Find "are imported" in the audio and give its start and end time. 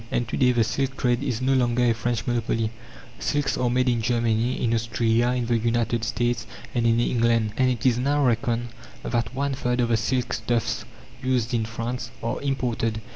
12.23-12.99